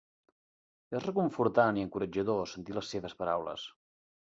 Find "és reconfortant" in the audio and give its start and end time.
0.99-1.79